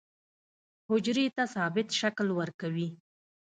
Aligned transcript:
حجرې 0.89 1.25
ته 1.35 1.43
ثابت 1.55 1.87
شکل 1.99 2.27
ورکوي. 2.39 2.87